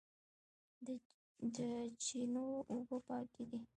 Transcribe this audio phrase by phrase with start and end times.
[1.55, 1.57] د
[2.05, 3.61] چینو اوبه پاکې دي